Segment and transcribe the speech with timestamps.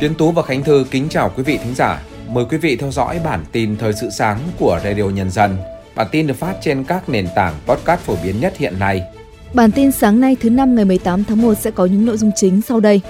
[0.00, 2.02] Tiến Tú và Khánh Thư kính chào quý vị thính giả.
[2.28, 5.56] Mời quý vị theo dõi bản tin thời sự sáng của Radio Nhân dân.
[5.94, 9.02] Bản tin được phát trên các nền tảng podcast phổ biến nhất hiện nay.
[9.54, 12.30] Bản tin sáng nay thứ năm ngày 18 tháng 1 sẽ có những nội dung
[12.36, 13.00] chính sau đây.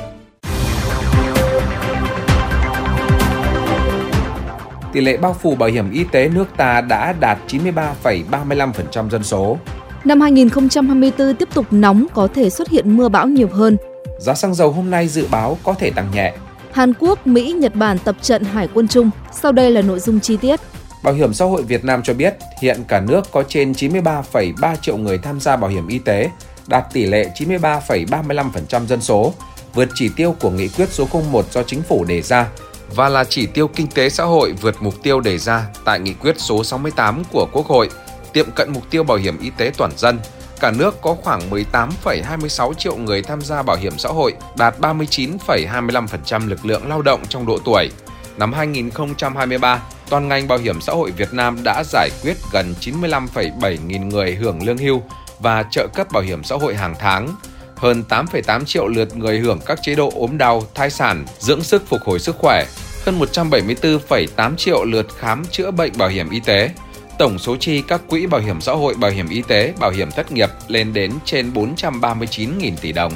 [4.93, 9.59] Tỷ lệ bao phủ bảo hiểm y tế nước ta đã đạt 93,35% dân số.
[10.05, 13.77] Năm 2024 tiếp tục nóng có thể xuất hiện mưa bão nhiều hơn.
[14.19, 16.32] Giá xăng dầu hôm nay dự báo có thể tăng nhẹ.
[16.74, 19.10] Hàn Quốc, Mỹ, Nhật Bản tập trận hải quân chung.
[19.32, 20.60] Sau đây là nội dung chi tiết.
[21.02, 24.96] Bảo hiểm xã hội Việt Nam cho biết hiện cả nước có trên 93,3 triệu
[24.96, 26.30] người tham gia bảo hiểm y tế,
[26.66, 29.34] đạt tỷ lệ 93,35% dân số,
[29.74, 32.48] vượt chỉ tiêu của nghị quyết số 01 do chính phủ đề ra
[32.95, 36.12] và là chỉ tiêu kinh tế xã hội vượt mục tiêu đề ra tại nghị
[36.12, 37.88] quyết số 68 của Quốc hội,
[38.32, 40.18] tiệm cận mục tiêu bảo hiểm y tế toàn dân.
[40.61, 46.49] Cả nước có khoảng 18,26 triệu người tham gia bảo hiểm xã hội, đạt 39,25%
[46.49, 47.91] lực lượng lao động trong độ tuổi.
[48.37, 53.77] Năm 2023, toàn ngành bảo hiểm xã hội Việt Nam đã giải quyết gần 95,7
[53.87, 55.02] nghìn người hưởng lương hưu
[55.38, 57.35] và trợ cấp bảo hiểm xã hội hàng tháng,
[57.77, 61.89] hơn 8,8 triệu lượt người hưởng các chế độ ốm đau, thai sản, dưỡng sức
[61.89, 62.65] phục hồi sức khỏe,
[63.07, 66.71] hơn 174,8 triệu lượt khám chữa bệnh bảo hiểm y tế.
[67.19, 70.10] Tổng số chi các quỹ bảo hiểm xã hội, bảo hiểm y tế, bảo hiểm
[70.10, 73.12] thất nghiệp lên đến trên 439.000 tỷ đồng.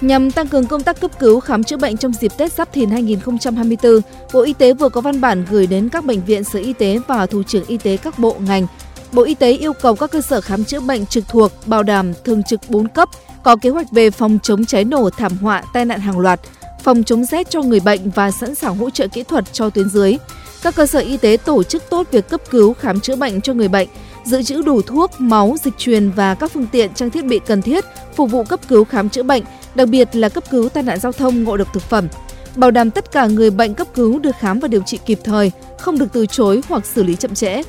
[0.00, 2.90] Nhằm tăng cường công tác cấp cứu khám chữa bệnh trong dịp Tết Giáp Thìn
[2.90, 4.00] 2024,
[4.32, 6.98] Bộ Y tế vừa có văn bản gửi đến các bệnh viện, sở y tế
[7.08, 8.66] và thủ trưởng y tế các bộ ngành.
[9.12, 12.12] Bộ Y tế yêu cầu các cơ sở khám chữa bệnh trực thuộc bảo đảm
[12.24, 13.08] thường trực 4 cấp,
[13.42, 16.40] có kế hoạch về phòng chống cháy nổ, thảm họa, tai nạn hàng loạt,
[16.82, 19.88] phòng chống rét cho người bệnh và sẵn sàng hỗ trợ kỹ thuật cho tuyến
[19.88, 20.16] dưới.
[20.62, 23.54] Các cơ sở y tế tổ chức tốt việc cấp cứu khám chữa bệnh cho
[23.54, 23.88] người bệnh,
[24.24, 27.62] dự trữ đủ thuốc, máu, dịch truyền và các phương tiện trang thiết bị cần
[27.62, 27.84] thiết
[28.16, 29.42] phục vụ cấp cứu khám chữa bệnh,
[29.74, 32.08] đặc biệt là cấp cứu tai nạn giao thông ngộ độc thực phẩm.
[32.56, 35.52] Bảo đảm tất cả người bệnh cấp cứu được khám và điều trị kịp thời,
[35.78, 37.62] không được từ chối hoặc xử lý chậm trễ.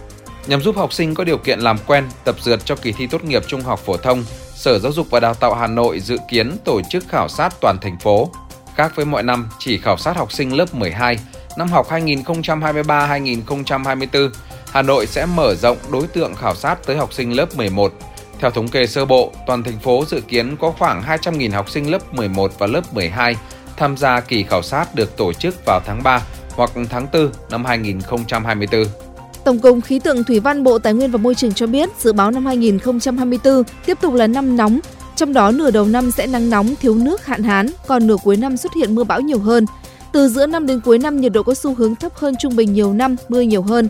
[0.48, 3.24] Nhằm giúp học sinh có điều kiện làm quen, tập dượt cho kỳ thi tốt
[3.24, 4.24] nghiệp trung học phổ thông,
[4.56, 7.78] Sở Giáo dục và Đào tạo Hà Nội dự kiến tổ chức khảo sát toàn
[7.82, 8.30] thành phố.
[8.76, 11.18] Khác với mọi năm, chỉ khảo sát học sinh lớp 12,
[11.58, 14.30] năm học 2023-2024,
[14.72, 17.94] Hà Nội sẽ mở rộng đối tượng khảo sát tới học sinh lớp 11.
[18.40, 21.92] Theo thống kê sơ bộ, toàn thành phố dự kiến có khoảng 200.000 học sinh
[21.92, 23.36] lớp 11 và lớp 12
[23.78, 26.22] tham gia kỳ khảo sát được tổ chức vào tháng 3
[26.56, 28.86] hoặc tháng 4 năm 2024.
[29.44, 32.14] Tổng cục Khí tượng Thủy văn Bộ Tài nguyên và Môi trường cho biết dự
[32.14, 34.80] báo năm 2024 tiếp tục là năm nóng,
[35.16, 38.38] trong đó nửa đầu năm sẽ nắng nóng, thiếu nước, hạn hán, còn nửa cuối
[38.38, 39.66] năm xuất hiện mưa bão nhiều hơn.
[40.12, 42.74] Từ giữa năm đến cuối năm nhiệt độ có xu hướng thấp hơn trung bình
[42.74, 43.90] nhiều năm, mưa nhiều hơn.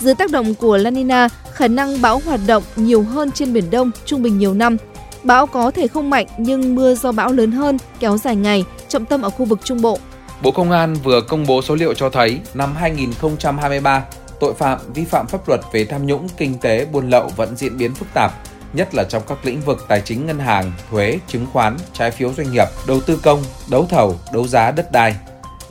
[0.00, 3.70] Dưới tác động của La Nina, khả năng bão hoạt động nhiều hơn trên biển
[3.70, 4.76] Đông, trung bình nhiều năm.
[5.22, 9.04] Bão có thể không mạnh nhưng mưa do bão lớn hơn, kéo dài ngày, trọng
[9.04, 9.98] tâm ở khu vực Trung Bộ.
[10.42, 14.04] Bộ Công an vừa công bố số liệu cho thấy năm 2023,
[14.40, 17.78] tội phạm vi phạm pháp luật về tham nhũng, kinh tế, buôn lậu vẫn diễn
[17.78, 18.32] biến phức tạp,
[18.72, 22.32] nhất là trong các lĩnh vực tài chính ngân hàng, thuế, chứng khoán, trái phiếu
[22.36, 25.16] doanh nghiệp, đầu tư công, đấu thầu, đấu giá đất đai.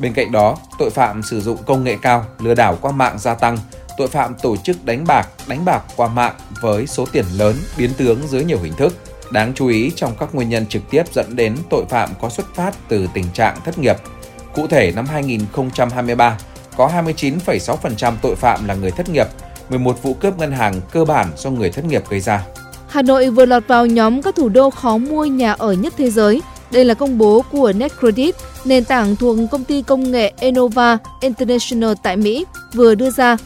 [0.02, 3.34] Bên cạnh đó, tội phạm sử dụng công nghệ cao, lừa đảo qua mạng gia
[3.34, 3.58] tăng,
[3.98, 7.90] tội phạm tổ chức đánh bạc, đánh bạc qua mạng với số tiền lớn biến
[7.98, 8.94] tướng dưới nhiều hình thức.
[9.32, 12.56] Đáng chú ý trong các nguyên nhân trực tiếp dẫn đến tội phạm có xuất
[12.56, 13.96] phát từ tình trạng thất nghiệp.
[14.56, 16.38] Cụ thể năm 2023,
[16.78, 19.28] có 29,6% tội phạm là người thất nghiệp,
[19.70, 22.46] 11 vụ cướp ngân hàng cơ bản do người thất nghiệp gây ra.
[22.88, 26.12] Hà Nội vừa lọt vào nhóm các thủ đô khó mua nhà ở nhất thế
[26.12, 26.42] giới.
[26.72, 31.94] Đây là công bố của NetCredit, nền tảng thuộc công ty công nghệ Enova International
[32.04, 33.38] tại Mỹ, vừa đưa ra.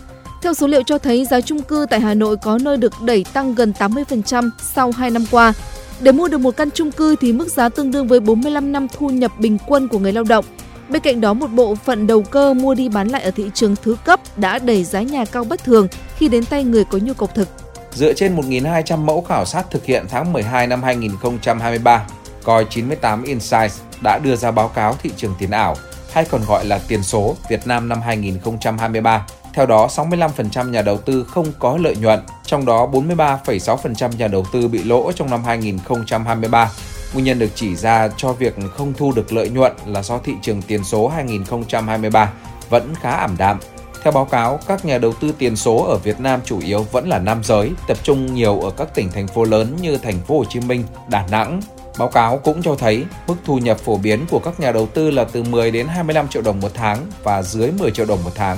[0.42, 3.26] Theo số liệu cho thấy giá chung cư tại Hà Nội có nơi được đẩy
[3.34, 5.54] tăng gần 80% sau 2 năm qua.
[6.00, 8.88] Để mua được một căn chung cư thì mức giá tương đương với 45 năm
[8.98, 10.46] thu nhập bình quân của người lao động.
[10.90, 13.76] Bên cạnh đó, một bộ phận đầu cơ mua đi bán lại ở thị trường
[13.84, 15.88] thứ cấp đã đẩy giá nhà cao bất thường
[16.18, 17.48] khi đến tay người có nhu cầu thực.
[17.94, 22.08] Dựa trên 1.200 mẫu khảo sát thực hiện tháng 12 năm 2023,
[22.46, 25.76] Coi 98 Insights đã đưa ra báo cáo thị trường tiền ảo
[26.12, 29.26] hay còn gọi là tiền số Việt Nam năm 2023.
[29.54, 34.46] Theo đó, 65% nhà đầu tư không có lợi nhuận, trong đó 43,6% nhà đầu
[34.52, 36.72] tư bị lỗ trong năm 2023.
[37.14, 40.34] Nguyên nhân được chỉ ra cho việc không thu được lợi nhuận là do thị
[40.42, 42.32] trường tiền số 2023
[42.70, 43.60] vẫn khá ảm đạm.
[44.04, 47.10] Theo báo cáo, các nhà đầu tư tiền số ở Việt Nam chủ yếu vẫn
[47.10, 50.38] là nam giới, tập trung nhiều ở các tỉnh thành phố lớn như thành phố
[50.38, 51.62] Hồ Chí Minh, Đà Nẵng.
[51.98, 55.12] Báo cáo cũng cho thấy mức thu nhập phổ biến của các nhà đầu tư
[55.12, 58.32] là từ 10 đến 25 triệu đồng một tháng và dưới 10 triệu đồng một
[58.36, 58.58] tháng.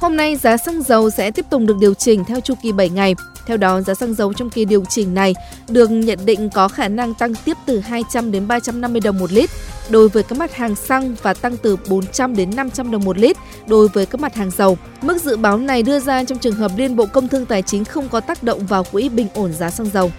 [0.00, 2.88] Hôm nay giá xăng dầu sẽ tiếp tục được điều chỉnh theo chu kỳ 7
[2.88, 3.14] ngày.
[3.46, 5.34] Theo đó, giá xăng dầu trong kỳ điều chỉnh này
[5.68, 9.50] được nhận định có khả năng tăng tiếp từ 200 đến 350 đồng một lít
[9.88, 13.36] đối với các mặt hàng xăng và tăng từ 400 đến 500 đồng một lít
[13.66, 14.78] đối với các mặt hàng dầu.
[15.02, 17.84] Mức dự báo này đưa ra trong trường hợp Liên Bộ Công Thương Tài chính
[17.84, 20.10] không có tác động vào quỹ bình ổn giá xăng dầu.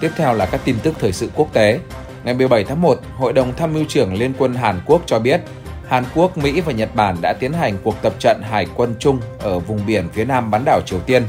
[0.00, 1.80] Tiếp theo là các tin tức thời sự quốc tế.
[2.24, 5.40] Ngày 17 tháng 1, Hội đồng Tham mưu trưởng Liên quân Hàn Quốc cho biết
[5.88, 9.20] Hàn Quốc, Mỹ và Nhật Bản đã tiến hành cuộc tập trận hải quân chung
[9.38, 11.22] ở vùng biển phía nam bán đảo Triều Tiên.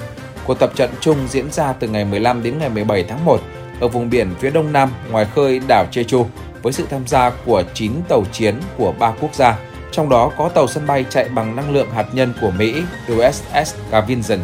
[0.46, 3.42] Cuộc tập trận chung diễn ra từ ngày 15 đến ngày 17 tháng 1
[3.80, 6.26] ở vùng biển phía đông nam ngoài khơi đảo Jeju
[6.62, 9.58] với sự tham gia của 9 tàu chiến của ba quốc gia,
[9.92, 12.84] trong đó có tàu sân bay chạy bằng năng lượng hạt nhân của Mỹ
[13.14, 14.40] USS Gavinson.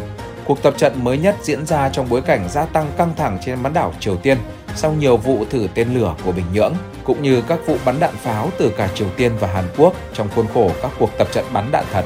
[0.48, 3.62] Cuộc tập trận mới nhất diễn ra trong bối cảnh gia tăng căng thẳng trên
[3.62, 4.38] bán đảo Triều Tiên
[4.74, 6.74] sau nhiều vụ thử tên lửa của Bình Nhưỡng,
[7.04, 10.28] cũng như các vụ bắn đạn pháo từ cả Triều Tiên và Hàn Quốc trong
[10.34, 12.04] khuôn khổ các cuộc tập trận bắn đạn thật.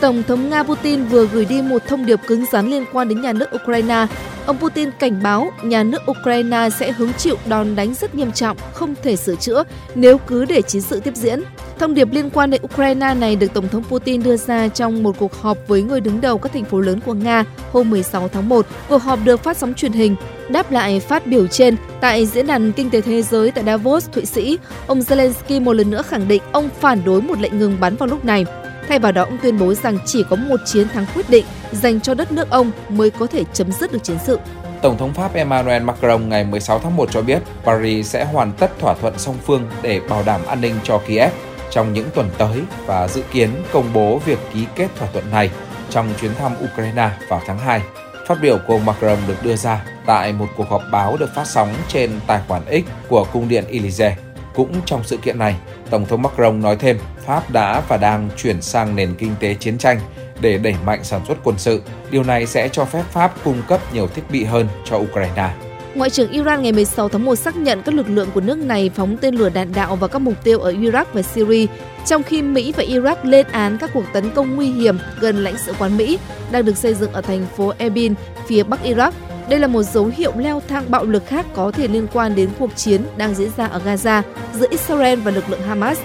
[0.00, 3.20] Tổng thống Nga Putin vừa gửi đi một thông điệp cứng rắn liên quan đến
[3.20, 4.06] nhà nước Ukraine.
[4.46, 8.56] Ông Putin cảnh báo nhà nước Ukraine sẽ hứng chịu đòn đánh rất nghiêm trọng,
[8.72, 9.64] không thể sửa chữa
[9.94, 11.42] nếu cứ để chiến sự tiếp diễn.
[11.78, 15.16] Thông điệp liên quan đến Ukraine này được Tổng thống Putin đưa ra trong một
[15.18, 18.48] cuộc họp với người đứng đầu các thành phố lớn của Nga hôm 16 tháng
[18.48, 18.66] 1.
[18.88, 20.16] Cuộc họp được phát sóng truyền hình.
[20.48, 24.24] Đáp lại phát biểu trên, tại Diễn đàn Kinh tế Thế giới tại Davos, Thụy
[24.24, 27.96] Sĩ, ông Zelensky một lần nữa khẳng định ông phản đối một lệnh ngừng bắn
[27.96, 28.44] vào lúc này.
[28.88, 32.00] Thay vào đó, ông tuyên bố rằng chỉ có một chiến thắng quyết định dành
[32.00, 34.38] cho đất nước ông mới có thể chấm dứt được chiến sự.
[34.82, 38.78] Tổng thống Pháp Emmanuel Macron ngày 16 tháng 1 cho biết Paris sẽ hoàn tất
[38.78, 41.32] thỏa thuận song phương để bảo đảm an ninh cho Kiev
[41.70, 45.50] trong những tuần tới và dự kiến công bố việc ký kết thỏa thuận này
[45.90, 47.82] trong chuyến thăm Ukraine vào tháng 2.
[48.26, 51.46] Phát biểu của ông Macron được đưa ra tại một cuộc họp báo được phát
[51.46, 54.16] sóng trên tài khoản X của cung điện Elysee.
[54.54, 55.56] Cũng trong sự kiện này,
[55.90, 59.78] Tổng thống Macron nói thêm Pháp đã và đang chuyển sang nền kinh tế chiến
[59.78, 60.00] tranh
[60.40, 61.82] để đẩy mạnh sản xuất quân sự.
[62.10, 65.50] Điều này sẽ cho phép Pháp cung cấp nhiều thiết bị hơn cho Ukraine.
[65.94, 68.90] Ngoại trưởng Iran ngày 16 tháng 1 xác nhận các lực lượng của nước này
[68.94, 71.66] phóng tên lửa đạn đạo vào các mục tiêu ở Iraq và Syria,
[72.06, 75.58] trong khi Mỹ và Iraq lên án các cuộc tấn công nguy hiểm gần lãnh
[75.58, 76.18] sự quán Mỹ
[76.50, 78.12] đang được xây dựng ở thành phố Erbil,
[78.46, 79.12] phía bắc Iraq.
[79.50, 82.50] Đây là một dấu hiệu leo thang bạo lực khác có thể liên quan đến
[82.58, 84.22] cuộc chiến đang diễn ra ở Gaza
[84.54, 85.98] giữa Israel và lực lượng Hamas.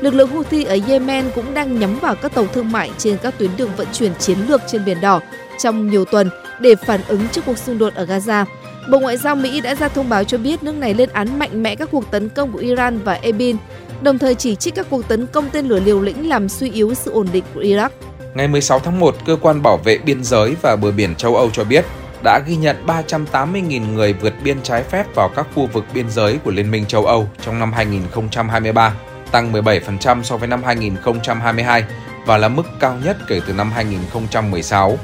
[0.00, 3.38] Lực lượng Houthi ở Yemen cũng đang nhắm vào các tàu thương mại trên các
[3.38, 5.20] tuyến đường vận chuyển chiến lược trên Biển Đỏ
[5.58, 8.44] trong nhiều tuần để phản ứng trước cuộc xung đột ở Gaza.
[8.90, 11.62] Bộ Ngoại giao Mỹ đã ra thông báo cho biết nước này lên án mạnh
[11.62, 13.56] mẽ các cuộc tấn công của Iran và Ebin,
[14.02, 16.94] đồng thời chỉ trích các cuộc tấn công tên lửa liều lĩnh làm suy yếu
[16.94, 17.88] sự ổn định của Iraq.
[18.34, 21.50] Ngày 16 tháng 1, Cơ quan Bảo vệ Biên giới và Bờ biển châu Âu
[21.50, 21.84] cho biết
[22.26, 26.38] đã ghi nhận 380.000 người vượt biên trái phép vào các khu vực biên giới
[26.44, 28.94] của Liên minh châu Âu trong năm 2023,
[29.30, 31.84] tăng 17% so với năm 2022
[32.26, 34.98] và là mức cao nhất kể từ năm 2016.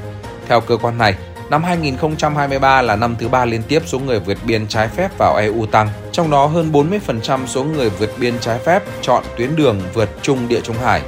[0.47, 1.15] Theo cơ quan này,
[1.49, 5.35] Năm 2023 là năm thứ ba liên tiếp số người vượt biên trái phép vào
[5.35, 9.81] EU tăng, trong đó hơn 40% số người vượt biên trái phép chọn tuyến đường
[9.93, 11.01] vượt Trung Địa Trung Hải.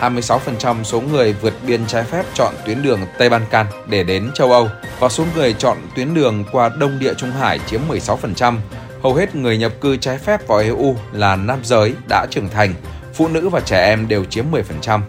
[0.00, 4.30] 26% số người vượt biên trái phép chọn tuyến đường Tây Ban Can để đến
[4.34, 4.68] châu Âu
[5.00, 8.56] và số người chọn tuyến đường qua Đông Địa Trung Hải chiếm 16%.
[9.02, 12.74] Hầu hết người nhập cư trái phép vào EU là nam giới đã trưởng thành,
[13.14, 14.44] phụ nữ và trẻ em đều chiếm
[14.82, 15.00] 10%.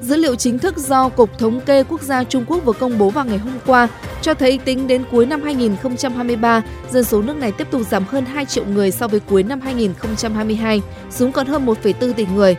[0.00, 3.10] Dữ liệu chính thức do Cục Thống kê Quốc gia Trung Quốc vừa công bố
[3.10, 3.88] vào ngày hôm qua
[4.22, 8.24] cho thấy tính đến cuối năm 2023, dân số nước này tiếp tục giảm hơn
[8.24, 12.56] 2 triệu người so với cuối năm 2022, xuống còn hơn 1,4 tỷ người.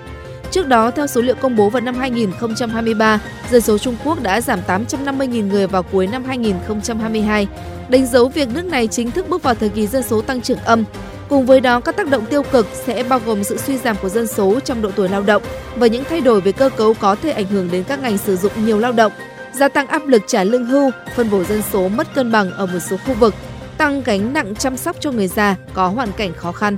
[0.51, 3.19] Trước đó, theo số liệu công bố vào năm 2023,
[3.51, 7.47] dân số Trung Quốc đã giảm 850.000 người vào cuối năm 2022,
[7.89, 10.59] đánh dấu việc nước này chính thức bước vào thời kỳ dân số tăng trưởng
[10.59, 10.83] âm.
[11.29, 14.09] Cùng với đó, các tác động tiêu cực sẽ bao gồm sự suy giảm của
[14.09, 15.43] dân số trong độ tuổi lao động
[15.75, 18.35] và những thay đổi về cơ cấu có thể ảnh hưởng đến các ngành sử
[18.35, 19.11] dụng nhiều lao động,
[19.53, 22.65] gia tăng áp lực trả lương hưu, phân bổ dân số mất cân bằng ở
[22.65, 23.33] một số khu vực,
[23.77, 26.77] tăng gánh nặng chăm sóc cho người già có hoàn cảnh khó khăn.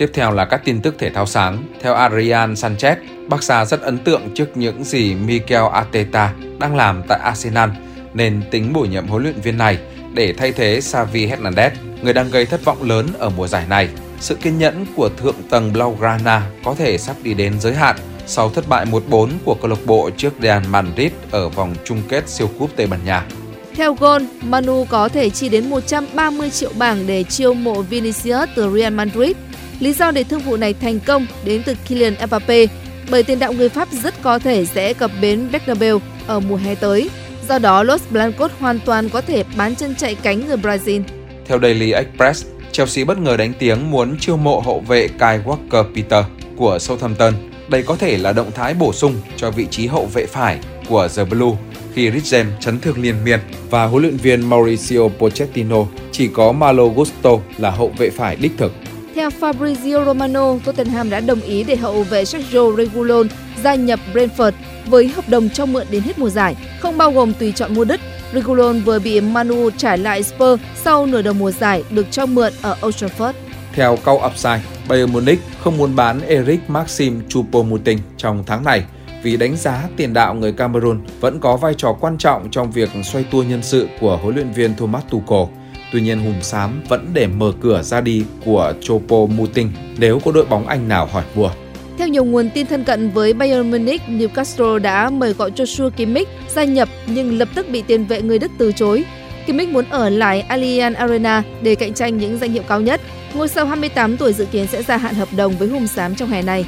[0.00, 1.64] Tiếp theo là các tin tức thể thao sáng.
[1.80, 2.96] Theo Adrian Sanchez,
[3.28, 7.70] Barca rất ấn tượng trước những gì Mikel Arteta đang làm tại Arsenal
[8.14, 9.78] nên tính bổ nhiệm huấn luyện viên này
[10.14, 11.70] để thay thế Xavi Hernandez,
[12.02, 13.88] người đang gây thất vọng lớn ở mùa giải này.
[14.20, 18.50] Sự kiên nhẫn của thượng tầng Blaugrana có thể sắp đi đến giới hạn sau
[18.50, 22.50] thất bại 1-4 của câu lạc bộ trước Real Madrid ở vòng chung kết siêu
[22.58, 23.26] cúp Tây Ban Nha.
[23.74, 28.78] Theo Gol, Manu có thể chi đến 130 triệu bảng để chiêu mộ Vinicius từ
[28.78, 29.36] Real Madrid.
[29.80, 32.66] Lý do để thương vụ này thành công đến từ Kylian Mbappe,
[33.10, 36.74] bởi tiền đạo người Pháp rất có thể sẽ cập bến Bernabeu ở mùa hè
[36.74, 37.10] tới.
[37.48, 41.02] Do đó, Los Blancos hoàn toàn có thể bán chân chạy cánh người Brazil.
[41.46, 45.84] Theo Daily Express, Chelsea bất ngờ đánh tiếng muốn chiêu mộ hậu vệ Kai Walker
[45.94, 46.24] Peter
[46.56, 47.34] của Southampton
[47.68, 50.58] Đây có thể là động thái bổ sung cho vị trí hậu vệ phải
[50.88, 51.56] của The Blue
[51.94, 56.86] khi Rizem chấn thương liên miên và huấn luyện viên Mauricio Pochettino chỉ có Malo
[56.86, 58.72] Gusto là hậu vệ phải đích thực.
[59.14, 63.26] Theo Fabrizio Romano, Tottenham đã đồng ý để hậu vệ Sergio Regulon
[63.62, 64.52] gia nhập Brentford
[64.86, 67.84] với hợp đồng cho mượn đến hết mùa giải, không bao gồm tùy chọn mua
[67.84, 68.00] đứt.
[68.34, 72.52] Regulon vừa bị Manu trả lại Spurs sau nửa đầu mùa giải được cho mượn
[72.62, 73.32] ở Old Trafford.
[73.72, 78.84] Theo câu Upside, Bayern Munich không muốn bán Eric Maxim Choupo-Moting trong tháng này
[79.22, 82.90] vì đánh giá tiền đạo người Cameroon vẫn có vai trò quan trọng trong việc
[83.04, 85.59] xoay tua nhân sự của huấn luyện viên Thomas Tuchel.
[85.92, 89.68] Tuy nhiên Hùm Xám vẫn để mở cửa ra đi của Choupo-Moting
[89.98, 91.50] nếu có đội bóng Anh nào hỏi mua.
[91.98, 96.28] Theo nhiều nguồn tin thân cận với Bayern Munich, Newcastle đã mời gọi Joshua Kimmich
[96.48, 99.04] gia nhập nhưng lập tức bị tiền vệ người Đức từ chối.
[99.46, 103.00] Kimmich muốn ở lại Allianz Arena để cạnh tranh những danh hiệu cao nhất.
[103.34, 106.28] Ngôi sao 28 tuổi dự kiến sẽ gia hạn hợp đồng với Hùng Xám trong
[106.28, 106.66] hè này.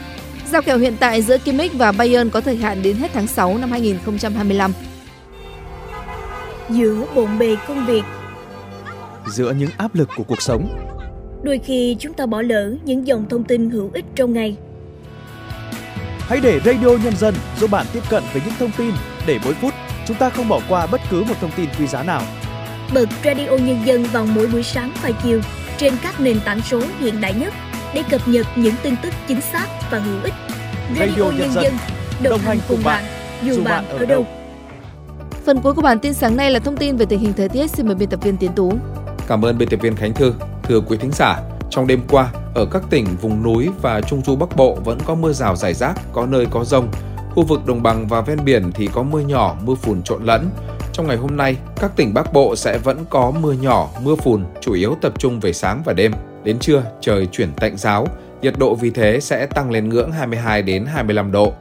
[0.52, 3.58] Giao kèo hiện tại giữa Kimmich và Bayern có thời hạn đến hết tháng 6
[3.58, 4.72] năm 2025.
[6.70, 8.02] Giữa bộn bề công việc,
[9.32, 10.68] giữa những áp lực của cuộc sống,
[11.42, 14.56] đôi khi chúng ta bỏ lỡ những dòng thông tin hữu ích trong ngày.
[16.18, 18.94] Hãy để Radio Nhân dân giúp bạn tiếp cận với những thông tin
[19.26, 19.74] để mỗi phút
[20.06, 22.22] chúng ta không bỏ qua bất cứ một thông tin quý giá nào.
[22.94, 25.40] Bật Radio Nhân dân vào mỗi buổi sáng và chiều
[25.78, 27.54] trên các nền tảng số hiện đại nhất
[27.94, 30.34] để cập nhật những tin tức chính xác và hữu ích.
[30.98, 31.72] Radio, Radio Nhân dân
[32.22, 33.04] đồng hành cùng bạn,
[33.44, 34.26] dù bạn ở đâu.
[35.46, 37.70] Phần cuối của bản tin sáng nay là thông tin về tình hình thời tiết.
[37.70, 38.72] Xin mời biên tập viên Tiến Tú.
[39.26, 40.34] Cảm ơn biên tập viên Khánh Thư.
[40.62, 44.36] Thưa quý thính giả, trong đêm qua, ở các tỉnh vùng núi và trung du
[44.36, 46.88] Bắc Bộ vẫn có mưa rào rải rác, có nơi có rông.
[47.34, 50.50] Khu vực đồng bằng và ven biển thì có mưa nhỏ, mưa phùn trộn lẫn.
[50.92, 54.44] Trong ngày hôm nay, các tỉnh Bắc Bộ sẽ vẫn có mưa nhỏ, mưa phùn,
[54.60, 56.12] chủ yếu tập trung về sáng và đêm.
[56.44, 58.06] Đến trưa, trời chuyển tạnh giáo,
[58.42, 61.52] nhiệt độ vì thế sẽ tăng lên ngưỡng 22 đến 25 độ.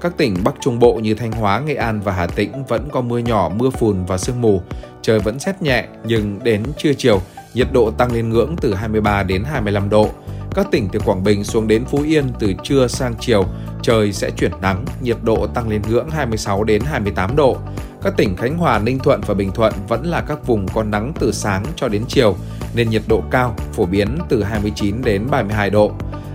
[0.00, 3.00] Các tỉnh Bắc Trung Bộ như Thanh Hóa, Nghệ An và Hà Tĩnh vẫn có
[3.00, 4.62] mưa nhỏ, mưa phùn và sương mù.
[5.02, 7.20] Trời vẫn rét nhẹ nhưng đến trưa chiều,
[7.54, 10.10] nhiệt độ tăng lên ngưỡng từ 23 đến 25 độ.
[10.54, 13.44] Các tỉnh từ Quảng Bình xuống đến Phú Yên từ trưa sang chiều,
[13.82, 17.56] trời sẽ chuyển nắng, nhiệt độ tăng lên ngưỡng 26 đến 28 độ.
[18.02, 21.12] Các tỉnh Khánh Hòa, Ninh Thuận và Bình Thuận vẫn là các vùng có nắng
[21.20, 22.36] từ sáng cho đến chiều,
[22.74, 25.92] nên nhiệt độ cao, phổ biến từ 29 đến 32 độ.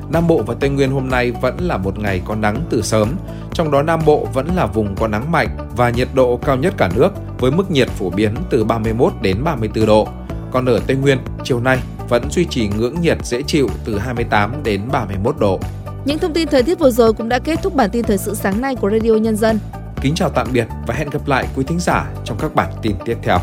[0.10, 3.16] Nam Bộ và Tây Nguyên hôm nay vẫn là một ngày có nắng từ sớm,
[3.54, 6.74] trong đó Nam Bộ vẫn là vùng có nắng mạnh và nhiệt độ cao nhất
[6.78, 10.08] cả nước với mức nhiệt phổ biến từ 31 đến 34 độ.
[10.52, 11.80] Còn ở Tây Nguyên, chiều nay
[12.10, 15.60] vẫn duy trì ngưỡng nhiệt dễ chịu từ 28 đến 31 độ.
[16.06, 18.36] Những thông tin thời tiết vừa rồi cũng đã kết thúc bản tin thời sự
[18.36, 19.60] sáng nay của Radio Nhân dân.
[20.02, 22.96] Kính chào tạm biệt và hẹn gặp lại quý thính giả trong các bản tin
[23.06, 23.38] tiếp theo.